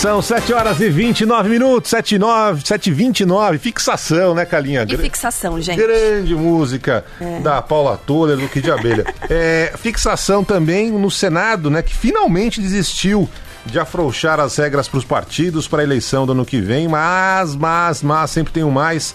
São 0.00 0.22
7 0.22 0.54
horas 0.54 0.80
e 0.80 0.88
29 0.88 1.50
minutos, 1.50 1.90
7 1.90 2.14
e 2.14 2.18
9, 2.18 2.62
7 2.64 2.86
e 2.86 2.90
29, 2.90 3.58
fixação, 3.58 4.34
né, 4.34 4.46
Calinha? 4.46 4.86
Que 4.86 4.96
fixação, 4.96 5.60
gente. 5.60 5.76
Grande 5.76 6.34
música 6.34 7.04
da 7.42 7.60
Paula 7.60 7.98
Toller, 7.98 8.38
do 8.38 8.48
Kid 8.48 8.64
de 8.64 8.70
Abelha. 8.70 9.04
É, 9.28 9.72
fixação 9.76 10.42
também 10.42 10.90
no 10.90 11.10
Senado, 11.10 11.70
né, 11.70 11.82
que 11.82 11.94
finalmente 11.94 12.60
desistiu 12.60 13.28
de 13.66 13.78
afrouxar 13.78 14.40
as 14.40 14.56
regras 14.56 14.88
para 14.88 14.98
os 14.98 15.04
partidos 15.04 15.68
para 15.68 15.82
a 15.82 15.84
eleição 15.84 16.24
do 16.24 16.32
ano 16.32 16.46
que 16.46 16.60
vem, 16.60 16.88
mas, 16.88 17.54
mas, 17.54 18.02
mas, 18.02 18.30
sempre 18.30 18.52
tem 18.54 18.64
um 18.64 18.70
mais. 18.70 19.14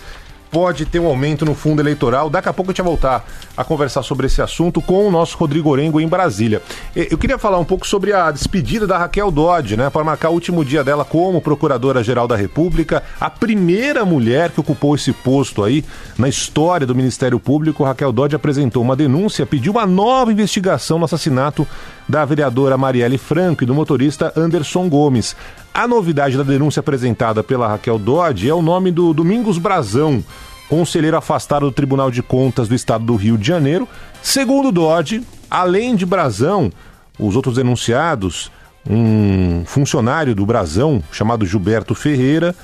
Pode 0.56 0.86
ter 0.86 1.00
um 1.00 1.08
aumento 1.08 1.44
no 1.44 1.54
fundo 1.54 1.82
eleitoral. 1.82 2.30
Daqui 2.30 2.48
a 2.48 2.54
pouco 2.54 2.72
a 2.72 2.74
gente 2.74 2.82
voltar 2.82 3.28
a 3.58 3.64
conversar 3.66 4.04
sobre 4.04 4.28
esse 4.28 4.42
assunto 4.42 4.82
com 4.82 5.06
o 5.06 5.12
nosso 5.12 5.38
Rodrigo 5.38 5.70
Orengo 5.70 6.00
em 6.00 6.08
Brasília. 6.08 6.62
Eu 6.96 7.18
queria 7.18 7.38
falar 7.38 7.60
um 7.60 7.66
pouco 7.66 7.86
sobre 7.86 8.14
a 8.14 8.32
despedida 8.32 8.88
da 8.88 8.98
Raquel 8.98 9.30
Dodge, 9.32 9.76
né? 9.76 9.90
Para 9.90 10.06
marcar 10.06 10.30
o 10.30 10.34
último 10.34 10.64
dia 10.64 10.82
dela 10.82 11.04
como 11.04 11.42
Procuradora-Geral 11.42 12.26
da 12.26 12.38
República. 12.38 13.04
A 13.20 13.30
primeira 13.30 14.06
mulher 14.06 14.50
que 14.50 14.62
ocupou 14.62 14.96
esse 14.96 15.12
posto 15.12 15.62
aí 15.62 15.84
na 16.18 16.30
história 16.30 16.88
do 16.88 16.96
Ministério 16.96 17.38
Público. 17.38 17.84
Raquel 17.84 18.14
Dodge 18.14 18.38
apresentou 18.38 18.82
uma 18.82 18.96
denúncia, 18.96 19.46
pediu 19.46 19.74
uma 19.74 19.86
nova 19.86 20.32
investigação 20.32 20.98
no 20.98 21.04
assassinato 21.04 21.68
da 22.08 22.24
vereadora 22.24 22.78
Marielle 22.78 23.18
Franco 23.18 23.64
e 23.64 23.68
do 23.68 23.76
motorista 23.76 24.32
Anderson 24.38 24.88
Gomes. 24.88 25.36
A 25.76 25.90
novidade 25.90 26.38
da 26.38 26.44
denúncia 26.44 26.80
apresentada 26.80 27.44
pela 27.44 27.68
Raquel 27.68 28.00
Dodge 28.00 28.48
é 28.48 28.54
o 28.54 28.62
nome 28.62 28.92
do 28.92 29.14
Domingos 29.14 29.58
Brazão, 29.58 30.24
conselheiro 30.70 31.18
afastado 31.18 31.66
do 31.66 31.72
Tribunal 31.74 32.10
de 32.10 32.24
Contas 32.24 32.70
do 32.70 32.74
Estado 32.74 33.04
do 33.04 33.14
Rio 33.18 33.38
de 33.38 33.46
Janeiro. 33.46 33.86
Segundo 34.22 34.72
Dodge, 34.72 35.22
além 35.52 35.98
de 35.98 36.06
Brazão, 36.06 36.72
os 37.20 37.36
outros 37.36 37.56
denunciados, 37.56 38.50
um 38.90 39.66
funcionário 39.66 40.34
do 40.34 40.46
Brazão 40.46 41.04
chamado 41.12 41.46
Gilberto 41.46 41.94
Ferreira, 41.94 42.56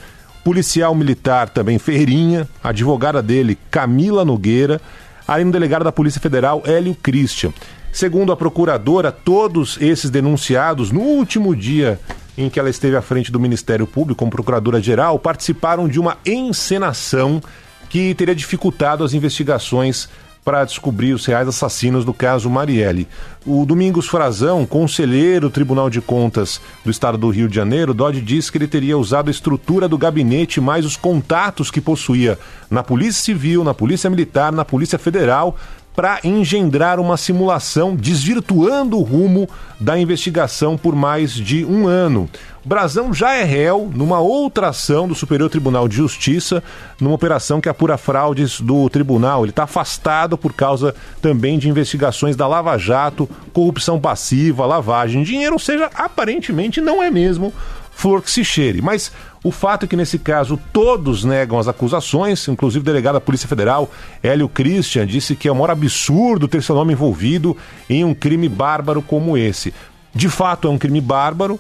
policial 0.42 0.96
militar 0.96 1.50
também 1.50 1.78
Ferreirinha, 1.78 2.48
advogada 2.64 3.22
dele 3.22 3.60
Camila 3.70 4.24
Nogueira, 4.24 4.80
além 5.28 5.48
do 5.48 5.52
delegado 5.52 5.84
da 5.84 5.92
Polícia 5.92 6.22
Federal 6.22 6.64
Hélio 6.66 6.96
Christian. 6.96 7.52
Segundo 7.92 8.32
a 8.32 8.38
procuradora, 8.38 9.12
todos 9.12 9.78
esses 9.82 10.10
denunciados, 10.10 10.92
no 10.92 11.02
último 11.02 11.54
dia 11.54 12.00
em 12.38 12.50
que 12.50 12.60
ela 12.60 12.70
esteve 12.70 12.96
à 12.96 13.02
frente 13.02 13.32
do 13.32 13.40
Ministério 13.40 13.86
Público 13.86 14.20
como 14.20 14.32
procuradora-geral, 14.32 15.20
participaram 15.20 15.88
de 15.88 16.00
uma 16.00 16.18
encenação 16.26 17.42
que 17.90 18.16
teria 18.16 18.36
dificultado 18.36 19.04
as 19.04 19.14
investigações 19.14 20.10
para 20.44 20.66
descobrir 20.66 21.14
os 21.14 21.26
reais 21.26 21.48
assassinos 21.48 22.04
do 22.04 22.14
caso 22.14 22.50
Marielle. 22.50 23.08
O 23.46 23.66
Domingos 23.66 24.08
Frazão, 24.08 24.66
conselheiro 24.66 25.48
do 25.48 25.54
Tribunal 25.54 25.90
de 25.90 26.02
Contas 26.02 26.60
do 26.84 26.90
Estado 26.90 27.18
do 27.18 27.30
Rio 27.30 27.48
de 27.48 27.56
Janeiro, 27.56 27.94
Dodge 27.94 28.22
diz 28.22 28.50
que 28.50 28.58
ele 28.58 28.68
teria 28.68 28.98
usado 28.98 29.28
a 29.28 29.32
estrutura 29.32 29.88
do 29.88 29.98
gabinete 29.98 30.60
mais 30.60 30.86
os 30.86 30.98
contatos 30.98 31.70
que 31.70 31.80
possuía 31.80 32.40
na 32.70 32.82
Polícia 32.82 33.22
Civil, 33.22 33.64
na 33.64 33.74
Polícia 33.74 34.10
Militar, 34.10 34.52
na 34.52 34.66
Polícia 34.66 34.98
Federal 34.98 35.58
para 35.96 36.20
engendrar 36.24 37.00
uma 37.00 37.18
simulação 37.18 37.96
desvirtuando 37.96 38.98
o 38.98 39.02
rumo 39.02 39.50
da 39.80 40.00
investigação 40.00 40.78
por 40.78 40.96
mais 40.96 41.34
de 41.34 41.66
um 41.66 41.88
ano. 41.88 42.30
Brazão 42.64 43.12
já 43.12 43.34
é 43.34 43.44
réu 43.44 43.92
numa 43.94 44.20
outra 44.20 44.70
ação 44.70 45.08
do 45.08 45.16
Superior 45.16 45.50
Tribunal 45.50 45.88
de 45.88 45.96
Justiça, 45.96 46.64
numa 47.00 47.16
operação 47.16 47.60
que 47.60 47.68
apura 47.68 47.98
fraudes 47.98 48.62
do 48.62 48.88
tribunal. 48.90 49.44
Ele 49.44 49.50
está 49.50 49.64
afastado 49.64 50.38
por 50.38 50.54
causa 50.54 50.94
também 51.22 51.58
de 51.58 51.68
investigações 51.68 52.36
da 52.36 52.48
Lava 52.48 52.78
Jato, 52.78 53.28
corrupção 53.52 54.00
passiva, 54.00 54.66
lavagem 54.66 55.24
de 55.24 55.32
dinheiro, 55.32 55.54
ou 55.54 55.60
seja, 55.60 55.90
aparentemente 55.96 56.80
não 56.80 57.02
é 57.02 57.10
mesmo 57.10 57.52
flor 57.92 58.22
que 58.22 58.32
se 58.32 58.44
cheire. 58.44 58.82
Mas 58.82 59.12
o 59.44 59.52
fato 59.52 59.86
é 59.86 59.88
que 59.88 59.96
nesse 59.96 60.20
caso 60.20 60.60
todos 60.72 61.24
negam 61.24 61.58
as 61.58 61.68
acusações, 61.68 62.48
inclusive 62.48 62.84
o 62.84 62.86
delegado 62.86 63.16
da 63.16 63.22
Polícia 63.22 63.48
Federal, 63.48 63.90
Hélio 64.22 64.48
Christian, 64.48 65.06
disse 65.08 65.36
que 65.36 65.48
é 65.48 65.52
o 65.52 65.56
maior 65.56 65.72
absurdo 65.72 66.48
ter 66.48 66.62
seu 66.62 66.76
nome 66.76 66.94
envolvido 66.94 67.58
em 67.90 68.04
um 68.04 68.14
crime 68.14 68.48
bárbaro 68.48 69.02
como 69.02 69.36
esse. 69.36 69.74
De 70.14 70.30
fato, 70.30 70.68
é 70.68 70.72
um 70.72 70.78
crime 70.78 71.02
bárbaro, 71.02 71.60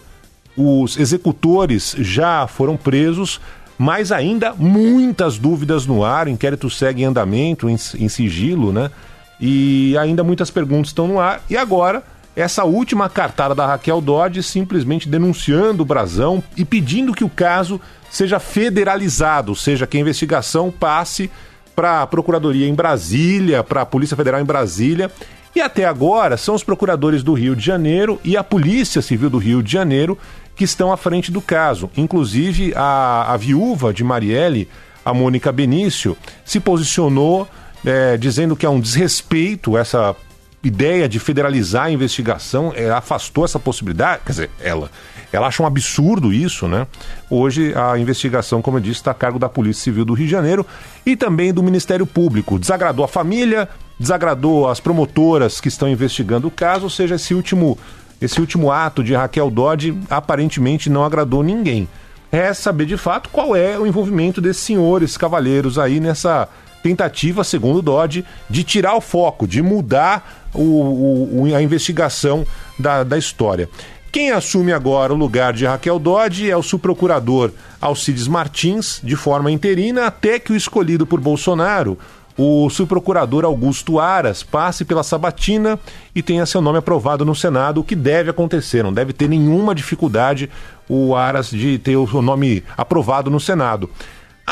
os 0.55 0.97
executores 0.97 1.95
já 1.97 2.45
foram 2.45 2.77
presos, 2.77 3.41
mas 3.79 4.11
ainda 4.11 4.53
muitas 4.53 5.39
dúvidas 5.39 5.87
no 5.87 6.03
ar, 6.03 6.27
o 6.27 6.29
inquérito 6.29 6.69
segue 6.69 7.01
em 7.01 7.05
andamento, 7.05 7.67
em, 7.67 7.77
em 7.97 8.09
sigilo, 8.09 8.71
né? 8.71 8.91
E 9.39 9.97
ainda 9.97 10.23
muitas 10.23 10.51
perguntas 10.51 10.89
estão 10.89 11.07
no 11.07 11.19
ar. 11.19 11.41
E 11.49 11.57
agora, 11.57 12.03
essa 12.35 12.63
última 12.63 13.09
cartada 13.09 13.53
da 13.53 13.65
Raquel 13.65 13.99
Dodge 13.99 14.41
simplesmente 14.41 15.07
denunciando 15.07 15.83
o 15.83 15.85
Brasão 15.85 16.43
e 16.55 16.63
pedindo 16.63 17.13
que 17.13 17.23
o 17.23 17.29
caso 17.29 17.79
seja 18.09 18.39
federalizado, 18.39 19.51
ou 19.51 19.55
seja, 19.55 19.87
que 19.87 19.97
a 19.97 19.99
investigação 19.99 20.71
passe 20.71 21.29
para 21.75 22.01
a 22.01 22.07
Procuradoria 22.07 22.67
em 22.67 22.73
Brasília, 22.73 23.63
para 23.63 23.81
a 23.81 23.85
Polícia 23.85 24.17
Federal 24.17 24.41
em 24.41 24.45
Brasília. 24.45 25.11
E 25.55 25.59
até 25.59 25.85
agora 25.85 26.37
são 26.37 26.55
os 26.55 26.63
procuradores 26.63 27.23
do 27.23 27.33
Rio 27.33 27.55
de 27.55 27.65
Janeiro 27.65 28.19
e 28.23 28.37
a 28.37 28.43
Polícia 28.43 29.01
Civil 29.01 29.29
do 29.29 29.37
Rio 29.37 29.61
de 29.61 29.71
Janeiro 29.71 30.17
que 30.55 30.63
estão 30.63 30.91
à 30.91 30.97
frente 30.97 31.31
do 31.31 31.41
caso. 31.41 31.89
Inclusive, 31.97 32.73
a, 32.75 33.33
a 33.33 33.37
viúva 33.37 33.93
de 33.93 34.03
Marielle, 34.03 34.69
a 35.03 35.13
Mônica 35.13 35.51
Benício, 35.51 36.15
se 36.45 36.59
posicionou 36.59 37.47
é, 37.83 38.15
dizendo 38.15 38.55
que 38.55 38.65
é 38.65 38.69
um 38.69 38.79
desrespeito 38.79 39.77
essa 39.77 40.15
ideia 40.63 41.09
de 41.09 41.19
federalizar 41.19 41.85
a 41.85 41.91
investigação, 41.91 42.71
é, 42.75 42.89
afastou 42.89 43.45
essa 43.45 43.59
possibilidade. 43.59 44.21
Quer 44.25 44.31
dizer, 44.31 44.49
ela. 44.59 44.89
Ela 45.33 45.47
acha 45.47 45.63
um 45.63 45.65
absurdo 45.65 46.33
isso, 46.33 46.67
né? 46.67 46.85
Hoje 47.29 47.73
a 47.73 47.97
investigação, 47.97 48.61
como 48.61 48.77
eu 48.77 48.81
disse, 48.81 48.99
está 48.99 49.11
a 49.11 49.13
cargo 49.13 49.39
da 49.39 49.47
Polícia 49.47 49.81
Civil 49.81 50.03
do 50.03 50.13
Rio 50.13 50.25
de 50.25 50.31
Janeiro 50.31 50.67
e 51.05 51.15
também 51.15 51.53
do 51.53 51.63
Ministério 51.63 52.05
Público. 52.05 52.59
Desagradou 52.59 53.05
a 53.05 53.07
família, 53.07 53.69
desagradou 53.97 54.67
as 54.67 54.81
promotoras 54.81 55.61
que 55.61 55.69
estão 55.69 55.87
investigando 55.87 56.49
o 56.49 56.51
caso, 56.51 56.83
ou 56.83 56.89
seja, 56.89 57.15
esse 57.15 57.33
último, 57.33 57.77
esse 58.19 58.41
último 58.41 58.71
ato 58.73 59.01
de 59.01 59.13
Raquel 59.13 59.49
Dodge 59.49 59.97
aparentemente 60.09 60.89
não 60.89 61.05
agradou 61.05 61.41
ninguém. 61.41 61.87
É 62.29 62.53
saber 62.53 62.85
de 62.85 62.97
fato 62.97 63.29
qual 63.29 63.55
é 63.55 63.79
o 63.79 63.87
envolvimento 63.87 64.41
desses 64.41 64.63
senhores 64.63 65.15
cavalheiros 65.15 65.79
aí 65.79 66.01
nessa 66.01 66.49
tentativa, 66.81 67.43
segundo 67.43 67.79
o 67.79 67.81
Dodge, 67.81 68.25
de 68.49 68.63
tirar 68.63 68.95
o 68.95 69.01
foco, 69.01 69.47
de 69.47 69.61
mudar 69.61 70.47
o, 70.53 71.41
o, 71.41 71.55
a 71.55 71.61
investigação 71.61 72.45
da, 72.77 73.03
da 73.03 73.17
história. 73.17 73.69
Quem 74.11 74.31
assume 74.31 74.73
agora 74.73 75.13
o 75.13 75.17
lugar 75.17 75.53
de 75.53 75.65
Raquel 75.65 75.97
Dodge 75.97 76.51
é 76.51 76.57
o 76.57 76.61
subprocurador 76.61 77.51
Alcides 77.79 78.27
Martins, 78.27 78.99
de 79.01 79.15
forma 79.15 79.49
interina, 79.49 80.07
até 80.07 80.37
que 80.37 80.51
o 80.51 80.55
escolhido 80.55 81.07
por 81.07 81.21
Bolsonaro, 81.21 81.97
o 82.37 82.69
subprocurador 82.69 83.45
Augusto 83.45 83.99
Aras, 83.99 84.43
passe 84.43 84.83
pela 84.83 85.01
sabatina 85.01 85.79
e 86.13 86.21
tenha 86.21 86.45
seu 86.45 86.59
nome 86.59 86.79
aprovado 86.79 87.23
no 87.23 87.33
Senado, 87.33 87.79
o 87.79 87.83
que 87.85 87.95
deve 87.95 88.29
acontecer. 88.29 88.83
Não 88.83 88.91
deve 88.91 89.13
ter 89.13 89.29
nenhuma 89.29 89.73
dificuldade 89.73 90.49
o 90.89 91.15
Aras 91.15 91.49
de 91.49 91.77
ter 91.77 91.95
o 91.95 92.21
nome 92.21 92.65
aprovado 92.75 93.29
no 93.29 93.39
Senado. 93.39 93.89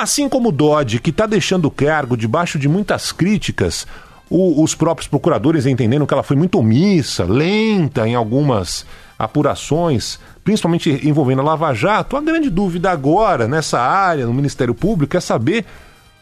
Assim 0.01 0.30
como 0.30 0.48
o 0.48 0.51
Dodge, 0.54 0.98
que 1.00 1.10
está 1.10 1.25
deixando 1.25 1.66
o 1.66 1.72
cargo 1.72 2.16
debaixo 2.16 2.57
de 2.57 2.69
muitas 2.69 3.12
críticas, 3.12 3.86
o, 4.30 4.63
os 4.63 4.74
próprios 4.74 5.10
procuradores 5.10 5.66
entendendo 5.66 6.07
que 6.07 6.13
ela 6.13 6.24
foi 6.24 6.38
muito 6.38 6.57
omissa, 6.57 7.25
lenta 7.25 8.07
em 8.07 8.16
algumas 8.16 8.86
apurações, 9.18 10.18
principalmente 10.42 11.06
envolvendo 11.06 11.42
a 11.42 11.44
Lava 11.44 11.74
Jato, 11.74 12.16
a 12.16 12.22
grande 12.22 12.50
dúvida 12.50 12.90
agora 12.90 13.46
nessa 13.46 13.81
área, 13.81 14.25
no 14.25 14.34
Ministério 14.34 14.74
Público, 14.74 15.18
é 15.18 15.19
saber 15.19 15.66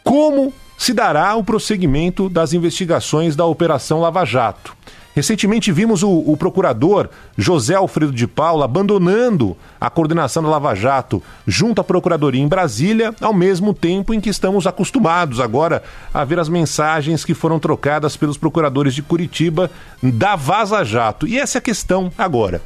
como 0.04 0.52
se 0.76 0.92
dará 0.92 1.36
o 1.36 1.44
prosseguimento 1.44 2.30
das 2.30 2.54
investigações 2.54 3.36
da 3.36 3.46
Operação 3.46 4.02
Lava 4.02 4.26
Jato. 4.26 4.76
Recentemente 5.18 5.72
vimos 5.72 6.04
o, 6.04 6.12
o, 6.12 6.38
procurador 6.38 7.10
José 7.36 7.74
Alfredo 7.74 8.12
de 8.12 8.28
Paula 8.28 8.66
abandonando 8.66 9.58
a 9.82 9.90
coordenação 9.90 10.44
da 10.44 10.50
Lava 10.50 10.76
Jato 10.76 11.24
junto 11.48 11.82
à 11.82 11.84
Procuradoria 11.84 12.40
em 12.40 12.48
Brasília, 12.48 13.12
ao 13.20 13.34
mesmo 13.34 13.74
tempo 13.74 14.14
em 14.14 14.22
que 14.22 14.30
estamos 14.30 14.68
acostumados 14.68 15.40
agora 15.40 15.82
a 16.14 16.24
ver 16.24 16.38
as 16.38 16.48
mensagens 16.48 17.26
que 17.26 17.34
foram 17.34 17.58
trocadas 17.58 18.16
pelos 18.16 18.38
procuradores 18.38 18.94
de 18.94 19.02
Curitiba 19.02 19.72
da 20.04 20.36
Vaza 20.36 20.84
Jato. 20.84 21.26
E 21.26 21.40
essa 21.40 21.58
é 21.58 21.60
a 21.60 21.64
questão 21.64 22.12
agora. 22.16 22.62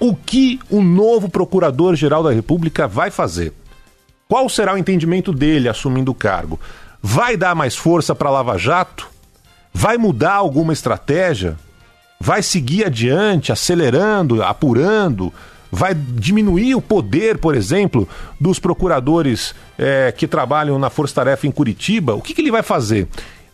O 0.00 0.16
que 0.16 0.58
o 0.68 0.82
novo 0.82 1.28
Procurador-Geral 1.28 2.24
da 2.24 2.32
República 2.32 2.88
vai 2.88 3.12
fazer? 3.12 3.52
Qual 4.28 4.48
será 4.48 4.74
o 4.74 4.78
entendimento 4.78 5.32
dele 5.32 5.68
assumindo 5.68 6.10
o 6.10 6.14
cargo? 6.14 6.58
Vai 7.00 7.36
dar 7.36 7.54
mais 7.54 7.76
força 7.76 8.16
para 8.16 8.28
a 8.28 8.32
Lava 8.32 8.58
Jato? 8.58 9.08
Vai 9.72 9.96
mudar 9.96 10.34
alguma 10.34 10.72
estratégia? 10.72 11.56
Vai 12.20 12.42
seguir 12.42 12.84
adiante, 12.84 13.52
acelerando, 13.52 14.42
apurando, 14.42 15.32
vai 15.70 15.94
diminuir 15.94 16.74
o 16.74 16.80
poder, 16.80 17.38
por 17.38 17.54
exemplo, 17.54 18.08
dos 18.40 18.58
procuradores 18.58 19.54
é, 19.78 20.12
que 20.12 20.26
trabalham 20.26 20.78
na 20.78 20.90
Força 20.90 21.16
Tarefa 21.16 21.46
em 21.46 21.50
Curitiba? 21.50 22.14
O 22.14 22.20
que, 22.20 22.34
que 22.34 22.40
ele 22.40 22.50
vai 22.50 22.62
fazer? 22.62 23.06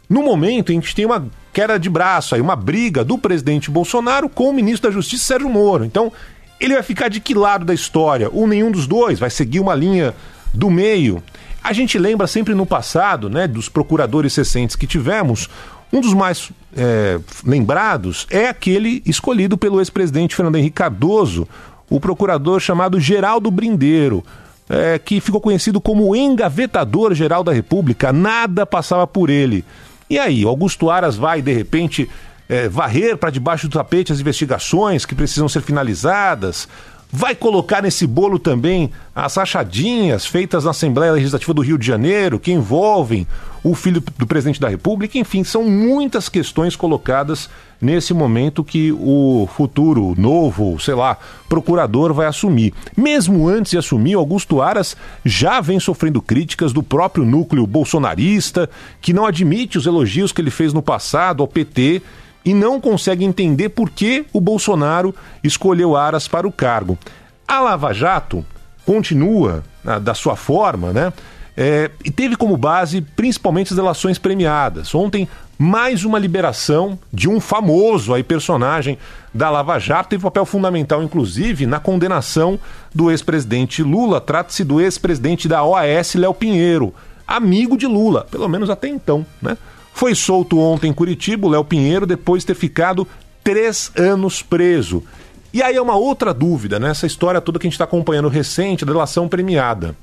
No 0.08 0.22
momento, 0.22 0.70
a 0.70 0.74
gente 0.74 0.94
tem 0.94 1.04
uma 1.04 1.26
queda 1.52 1.78
de 1.78 1.88
braço, 1.88 2.34
aí, 2.34 2.40
uma 2.40 2.56
briga 2.56 3.04
do 3.04 3.16
presidente 3.18 3.70
Bolsonaro 3.70 4.28
com 4.28 4.50
o 4.50 4.52
ministro 4.52 4.90
da 4.90 4.94
Justiça, 4.94 5.24
Sérgio 5.24 5.48
Moro. 5.48 5.84
Então, 5.84 6.12
ele 6.60 6.74
vai 6.74 6.82
ficar 6.82 7.08
de 7.08 7.20
que 7.20 7.34
lado 7.34 7.64
da 7.64 7.74
história? 7.74 8.28
Ou 8.32 8.46
nenhum 8.46 8.70
dos 8.70 8.86
dois? 8.86 9.18
Vai 9.18 9.30
seguir 9.30 9.60
uma 9.60 9.74
linha 9.74 10.14
do 10.52 10.70
meio? 10.70 11.22
A 11.62 11.72
gente 11.72 11.98
lembra 11.98 12.26
sempre 12.26 12.54
no 12.54 12.66
passado, 12.66 13.30
né, 13.30 13.46
dos 13.46 13.70
procuradores 13.70 14.36
recentes 14.36 14.76
que 14.76 14.86
tivemos, 14.86 15.48
um 15.94 16.00
dos 16.00 16.12
mais 16.12 16.50
é, 16.76 17.20
lembrados 17.46 18.26
é 18.28 18.48
aquele 18.48 19.00
escolhido 19.06 19.56
pelo 19.56 19.80
ex-presidente 19.80 20.34
Fernando 20.34 20.56
Henrique 20.56 20.74
Cardoso, 20.74 21.46
o 21.88 22.00
procurador 22.00 22.58
chamado 22.58 22.98
Geraldo 22.98 23.48
Brindeiro, 23.48 24.24
é, 24.68 24.98
que 24.98 25.20
ficou 25.20 25.40
conhecido 25.40 25.80
como 25.80 26.16
engavetador 26.16 27.14
geral 27.14 27.44
da 27.44 27.52
República, 27.52 28.12
nada 28.12 28.66
passava 28.66 29.06
por 29.06 29.30
ele. 29.30 29.64
E 30.10 30.18
aí, 30.18 30.42
Augusto 30.42 30.90
Aras 30.90 31.16
vai, 31.16 31.40
de 31.40 31.52
repente, 31.52 32.10
é, 32.48 32.68
varrer 32.68 33.16
para 33.16 33.30
debaixo 33.30 33.68
do 33.68 33.72
tapete 33.72 34.12
as 34.12 34.18
investigações 34.18 35.06
que 35.06 35.14
precisam 35.14 35.48
ser 35.48 35.62
finalizadas, 35.62 36.68
vai 37.16 37.32
colocar 37.32 37.80
nesse 37.80 38.08
bolo 38.08 38.40
também 38.40 38.90
as 39.14 39.36
rachadinhas 39.36 40.26
feitas 40.26 40.64
na 40.64 40.72
Assembleia 40.72 41.12
Legislativa 41.12 41.54
do 41.54 41.62
Rio 41.62 41.78
de 41.78 41.86
Janeiro, 41.86 42.40
que 42.40 42.50
envolvem 42.50 43.24
o 43.62 43.72
filho 43.72 44.02
do 44.18 44.26
presidente 44.26 44.60
da 44.60 44.68
República. 44.68 45.16
Enfim, 45.16 45.44
são 45.44 45.62
muitas 45.62 46.28
questões 46.28 46.74
colocadas 46.74 47.48
nesse 47.80 48.12
momento 48.12 48.64
que 48.64 48.90
o 48.90 49.48
futuro 49.56 50.12
novo, 50.18 50.76
sei 50.80 50.94
lá, 50.94 51.16
procurador 51.48 52.12
vai 52.12 52.26
assumir. 52.26 52.74
Mesmo 52.96 53.48
antes 53.48 53.70
de 53.70 53.78
assumir, 53.78 54.14
Augusto 54.14 54.60
Aras 54.60 54.96
já 55.24 55.60
vem 55.60 55.78
sofrendo 55.78 56.20
críticas 56.20 56.72
do 56.72 56.82
próprio 56.82 57.24
núcleo 57.24 57.64
bolsonarista, 57.64 58.68
que 59.00 59.12
não 59.12 59.24
admite 59.24 59.78
os 59.78 59.86
elogios 59.86 60.32
que 60.32 60.40
ele 60.40 60.50
fez 60.50 60.72
no 60.72 60.82
passado 60.82 61.44
ao 61.44 61.48
PT 61.48 62.02
e 62.44 62.52
não 62.52 62.80
consegue 62.80 63.24
entender 63.24 63.70
por 63.70 63.90
que 63.90 64.26
o 64.32 64.40
Bolsonaro 64.40 65.14
escolheu 65.42 65.96
Aras 65.96 66.28
para 66.28 66.46
o 66.46 66.52
cargo. 66.52 66.98
A 67.46 67.60
Lava 67.60 67.92
Jato 67.92 68.44
continua 68.84 69.64
ah, 69.84 69.98
da 69.98 70.14
sua 70.14 70.36
forma, 70.36 70.92
né? 70.92 71.12
É, 71.56 71.90
e 72.04 72.10
teve 72.10 72.36
como 72.36 72.56
base 72.56 73.00
principalmente 73.00 73.72
as 73.72 73.76
delações 73.76 74.18
premiadas. 74.18 74.92
Ontem, 74.92 75.28
mais 75.56 76.04
uma 76.04 76.18
liberação 76.18 76.98
de 77.12 77.28
um 77.28 77.40
famoso 77.40 78.12
aí, 78.12 78.24
personagem 78.24 78.98
da 79.32 79.48
Lava 79.50 79.78
Jato, 79.78 80.10
teve 80.10 80.22
papel 80.22 80.44
fundamental, 80.44 81.02
inclusive, 81.02 81.64
na 81.64 81.78
condenação 81.78 82.58
do 82.92 83.10
ex-presidente 83.10 83.82
Lula. 83.82 84.20
Trata-se 84.20 84.64
do 84.64 84.80
ex-presidente 84.80 85.46
da 85.46 85.62
OAS, 85.62 86.14
Léo 86.14 86.34
Pinheiro, 86.34 86.92
amigo 87.26 87.76
de 87.76 87.86
Lula, 87.86 88.26
pelo 88.28 88.48
menos 88.48 88.68
até 88.68 88.88
então, 88.88 89.24
né? 89.40 89.56
Foi 89.94 90.12
solto 90.12 90.58
ontem 90.58 90.90
em 90.90 90.92
Curitiba 90.92 91.46
o 91.46 91.50
Léo 91.50 91.64
Pinheiro 91.64 92.04
depois 92.04 92.42
de 92.42 92.48
ter 92.48 92.56
ficado 92.56 93.06
três 93.44 93.92
anos 93.96 94.42
preso. 94.42 95.04
E 95.52 95.62
aí 95.62 95.76
é 95.76 95.80
uma 95.80 95.94
outra 95.94 96.34
dúvida, 96.34 96.80
né? 96.80 96.90
História 97.04 97.40
toda 97.40 97.60
que 97.60 97.66
a 97.66 97.68
gente 97.68 97.74
está 97.74 97.84
acompanhando 97.84 98.28
recente, 98.28 98.82
a 98.82 98.86
delação 98.86 99.28
premiada. 99.28 99.96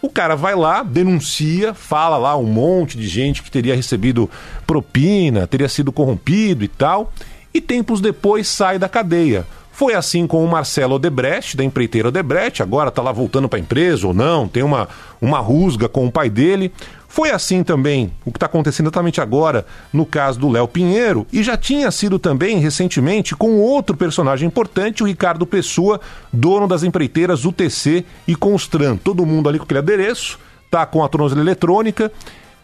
O 0.00 0.08
cara 0.08 0.36
vai 0.36 0.54
lá, 0.54 0.84
denuncia, 0.84 1.74
fala 1.74 2.16
lá 2.16 2.36
um 2.36 2.44
monte 2.44 2.96
de 2.96 3.08
gente 3.08 3.42
que 3.42 3.50
teria 3.50 3.74
recebido 3.74 4.30
propina, 4.64 5.48
teria 5.48 5.68
sido 5.68 5.90
corrompido 5.90 6.62
e 6.62 6.68
tal, 6.68 7.12
e 7.52 7.60
tempos 7.60 8.00
depois 8.00 8.46
sai 8.46 8.78
da 8.78 8.88
cadeia. 8.88 9.44
Foi 9.74 9.92
assim 9.92 10.24
com 10.24 10.44
o 10.44 10.48
Marcelo 10.48 10.94
Odebrecht, 10.94 11.56
da 11.56 11.64
empreiteira 11.64 12.06
Odebrecht, 12.06 12.62
agora 12.62 12.90
está 12.90 13.02
lá 13.02 13.10
voltando 13.10 13.48
para 13.48 13.58
a 13.58 13.60
empresa 13.60 14.06
ou 14.06 14.14
não, 14.14 14.46
tem 14.46 14.62
uma, 14.62 14.88
uma 15.20 15.40
rusga 15.40 15.88
com 15.88 16.06
o 16.06 16.12
pai 16.12 16.30
dele. 16.30 16.72
Foi 17.08 17.32
assim 17.32 17.64
também 17.64 18.12
o 18.24 18.30
que 18.30 18.36
está 18.36 18.46
acontecendo 18.46 18.86
exatamente 18.86 19.20
agora 19.20 19.66
no 19.92 20.06
caso 20.06 20.38
do 20.38 20.48
Léo 20.48 20.68
Pinheiro 20.68 21.26
e 21.32 21.42
já 21.42 21.56
tinha 21.56 21.90
sido 21.90 22.20
também 22.20 22.60
recentemente 22.60 23.34
com 23.34 23.58
outro 23.58 23.96
personagem 23.96 24.46
importante, 24.46 25.02
o 25.02 25.06
Ricardo 25.06 25.44
Pessoa, 25.44 26.00
dono 26.32 26.68
das 26.68 26.84
empreiteiras 26.84 27.44
UTC 27.44 28.04
e 28.28 28.36
Constran. 28.36 28.96
Todo 28.96 29.26
mundo 29.26 29.48
ali 29.48 29.58
com 29.58 29.64
aquele 29.64 29.80
adereço, 29.80 30.38
tá 30.70 30.86
com 30.86 31.02
a 31.02 31.08
tornozela 31.08 31.40
eletrônica. 31.40 32.12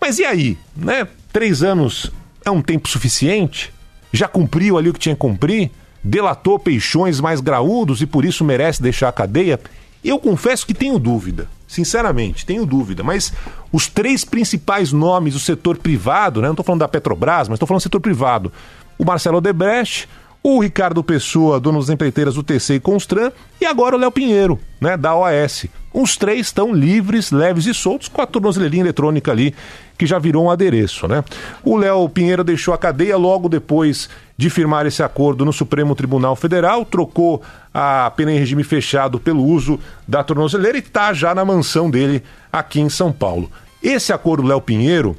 Mas 0.00 0.21
e 0.21 0.25
aí, 0.25 0.57
né? 0.76 1.09
Três 1.33 1.64
anos 1.64 2.12
é 2.45 2.52
um 2.52 2.62
tempo 2.62 2.88
suficiente? 2.88 3.75
Já 4.12 4.29
cumpriu 4.29 4.79
ali 4.79 4.90
o 4.90 4.93
que 4.93 5.00
tinha 5.00 5.17
que 5.17 5.21
cumprir? 5.21 5.73
Delatou 6.02 6.59
peixões 6.59 7.21
mais 7.21 7.40
graúdos 7.40 8.00
e 8.00 8.07
por 8.07 8.25
isso 8.25 8.45
merece 8.45 8.83
deixar 8.83 9.09
a 9.09 9.12
cadeia? 9.12 9.61
Eu 10.02 10.19
confesso 10.19 10.66
que 10.66 10.73
tenho 10.73 10.99
dúvida. 10.99 11.49
Sinceramente, 11.69 12.45
tenho 12.45 12.64
dúvida. 12.64 13.02
Mas 13.02 13.33
os 13.71 13.87
três 13.87 14.25
principais 14.25 14.92
nomes 14.92 15.35
do 15.35 15.40
setor 15.40 15.76
privado, 15.76 16.40
né? 16.40 16.49
não 16.49 16.54
estou 16.54 16.64
falando 16.64 16.80
da 16.80 16.88
Petrobras, 16.88 17.49
mas 17.49 17.57
estou 17.57 17.66
falando 17.66 17.80
do 17.80 17.85
setor 17.85 18.00
privado. 18.00 18.50
O 18.99 19.04
Marcelo 19.04 19.38
Odebrecht, 19.38 20.09
o 20.42 20.59
Ricardo 20.59 21.04
Pessoa, 21.04 21.61
dono 21.61 21.78
das 21.78 21.90
empreiteiras 21.90 22.35
do 22.35 22.42
TC 22.42 22.76
e 22.76 22.80
Constran, 22.80 23.30
e 23.61 23.66
agora 23.66 23.95
o 23.95 23.99
Léo 23.99 24.11
Pinheiro, 24.11 24.59
né, 24.80 24.97
da 24.97 25.14
OAS. 25.14 25.66
Os 25.92 26.16
três 26.16 26.47
estão 26.47 26.73
livres, 26.73 27.30
leves 27.30 27.66
e 27.66 27.75
soltos, 27.75 28.09
com 28.09 28.23
a 28.23 28.26
tornozeleirinha 28.26 28.85
eletrônica 28.85 29.30
ali, 29.30 29.54
que 29.99 30.07
já 30.07 30.19
virou 30.19 30.45
um 30.45 30.50
adereço, 30.50 31.07
né? 31.07 31.23
O 31.62 31.76
Léo 31.76 32.09
Pinheiro 32.09 32.42
deixou 32.42 32.73
a 32.73 32.78
cadeia 32.78 33.16
logo 33.16 33.49
depois 33.49 34.09
de 34.40 34.49
firmar 34.49 34.87
esse 34.87 35.02
acordo 35.02 35.44
no 35.44 35.52
Supremo 35.52 35.94
Tribunal 35.94 36.35
Federal, 36.35 36.82
trocou 36.82 37.42
a 37.75 38.11
pena 38.16 38.32
em 38.32 38.38
regime 38.38 38.64
fechado 38.64 39.20
pelo 39.20 39.44
uso 39.44 39.78
da 40.09 40.25
tornozeleira 40.25 40.78
e 40.78 40.80
está 40.80 41.12
já 41.12 41.35
na 41.35 41.44
mansão 41.44 41.90
dele 41.90 42.23
aqui 42.50 42.80
em 42.80 42.88
São 42.88 43.12
Paulo. 43.12 43.50
Esse 43.82 44.14
acordo 44.14 44.47
Léo 44.47 44.62
Pinheiro, 44.62 45.14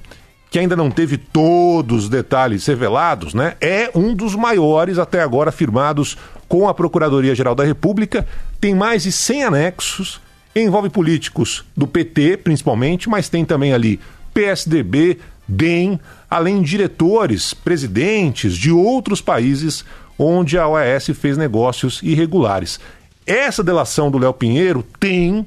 que 0.50 0.58
ainda 0.58 0.76
não 0.76 0.90
teve 0.90 1.20
todos 1.20 2.06
os 2.06 2.10
detalhes 2.10 2.66
revelados, 2.66 3.36
né, 3.36 3.54
é 3.62 3.92
um 3.94 4.16
dos 4.16 4.36
maiores 4.36 4.98
até 4.98 5.22
agora 5.22 5.52
firmados 5.52 6.18
com 6.50 6.68
a 6.68 6.74
Procuradoria-Geral 6.74 7.54
da 7.54 7.64
República, 7.64 8.28
tem 8.60 8.74
mais 8.74 9.04
de 9.04 9.12
100 9.12 9.44
anexos, 9.44 10.20
envolve 10.56 10.90
políticos 10.90 11.64
do 11.78 11.86
PT, 11.86 12.38
principalmente, 12.38 13.08
mas 13.08 13.30
tem 13.30 13.46
também 13.46 13.72
ali 13.72 14.00
PSDB, 14.34 15.20
DEM, 15.48 16.00
além 16.30 16.62
de 16.62 16.70
diretores, 16.70 17.54
presidentes 17.54 18.56
de 18.56 18.72
outros 18.72 19.22
países 19.22 19.84
onde 20.18 20.58
a 20.58 20.68
OAS 20.68 21.08
fez 21.16 21.38
negócios 21.38 22.00
irregulares. 22.04 22.80
Essa 23.26 23.64
delação 23.64 24.12
do 24.12 24.18
Léo 24.18 24.34
Pinheiro 24.34 24.84
tem 25.00 25.46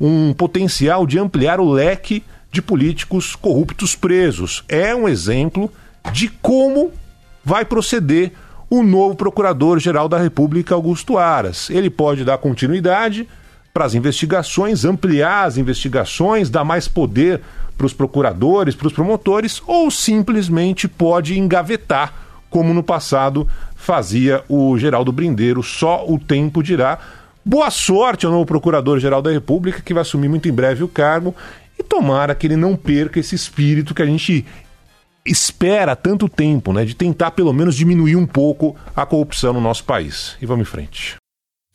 um 0.00 0.32
potencial 0.32 1.06
de 1.06 1.18
ampliar 1.18 1.60
o 1.60 1.70
leque 1.70 2.22
de 2.50 2.60
políticos 2.60 3.34
corruptos 3.34 3.94
presos. 3.94 4.64
É 4.68 4.94
um 4.94 5.08
exemplo 5.08 5.70
de 6.12 6.28
como 6.28 6.92
vai 7.44 7.64
proceder 7.64 8.32
o 8.68 8.82
novo 8.82 9.14
Procurador-Geral 9.14 10.08
da 10.08 10.18
República, 10.18 10.74
Augusto 10.74 11.18
Aras. 11.18 11.70
Ele 11.70 11.88
pode 11.88 12.24
dar 12.24 12.38
continuidade 12.38 13.28
para 13.72 13.84
as 13.84 13.94
investigações, 13.94 14.84
ampliar 14.84 15.44
as 15.44 15.56
investigações, 15.56 16.50
dar 16.50 16.64
mais 16.64 16.88
poder 16.88 17.40
para 17.76 17.86
os 17.86 17.92
procuradores, 17.92 18.74
para 18.74 18.86
os 18.86 18.92
promotores, 18.92 19.62
ou 19.66 19.90
simplesmente 19.90 20.88
pode 20.88 21.38
engavetar, 21.38 22.14
como 22.48 22.72
no 22.72 22.82
passado 22.82 23.46
fazia 23.74 24.42
o 24.48 24.76
Geraldo 24.78 25.12
Brindeiro, 25.12 25.62
só 25.62 26.04
o 26.08 26.18
tempo 26.18 26.62
dirá. 26.62 26.98
Boa 27.44 27.70
sorte 27.70 28.26
ao 28.26 28.32
novo 28.32 28.46
Procurador-Geral 28.46 29.22
da 29.22 29.30
República, 29.30 29.82
que 29.82 29.94
vai 29.94 30.00
assumir 30.00 30.28
muito 30.28 30.48
em 30.48 30.52
breve 30.52 30.82
o 30.82 30.88
cargo, 30.88 31.34
e 31.78 31.82
tomara 31.82 32.34
que 32.34 32.46
ele 32.46 32.56
não 32.56 32.74
perca 32.74 33.20
esse 33.20 33.34
espírito 33.34 33.94
que 33.94 34.02
a 34.02 34.06
gente 34.06 34.44
espera 35.24 35.94
tanto 35.94 36.28
tempo, 36.28 36.72
né, 36.72 36.84
de 36.84 36.94
tentar 36.94 37.32
pelo 37.32 37.52
menos 37.52 37.76
diminuir 37.76 38.16
um 38.16 38.26
pouco 38.26 38.76
a 38.94 39.04
corrupção 39.04 39.52
no 39.52 39.60
nosso 39.60 39.84
país. 39.84 40.36
E 40.40 40.46
vamos 40.46 40.66
em 40.66 40.70
frente. 40.70 41.16